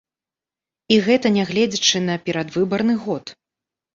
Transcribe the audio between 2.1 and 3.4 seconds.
перадвыбарны год.